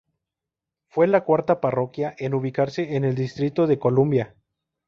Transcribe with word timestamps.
Fue 0.87 1.05
la 1.05 1.23
cuarta 1.23 1.61
parroquia 1.61 2.15
en 2.17 2.33
ubicarse 2.33 2.95
en 2.95 3.05
el 3.05 3.13
Distrito 3.13 3.67
de 3.67 3.77
Columbia. 3.77 4.35